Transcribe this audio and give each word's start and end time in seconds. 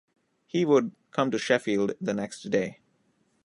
He 0.47 0.65
would 0.65 0.93
come 1.11 1.29
to 1.29 1.37
Sheffield 1.37 1.93
the 2.01 2.15
next 2.15 2.49
day. 2.49 2.79